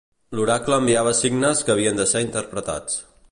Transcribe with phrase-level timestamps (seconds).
[0.37, 2.99] L'oracle enviava signes que havien de ser interpretats.